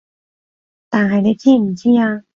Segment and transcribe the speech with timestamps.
[0.89, 2.23] 但係你知唔知啊